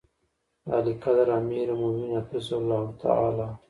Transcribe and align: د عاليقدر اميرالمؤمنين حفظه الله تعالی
د 0.65 0.67
عاليقدر 0.75 1.27
اميرالمؤمنين 1.39 2.13
حفظه 2.27 2.53
الله 2.61 2.83
تعالی 3.01 3.47